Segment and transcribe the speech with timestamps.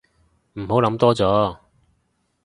[0.55, 1.59] 唔好諗多咗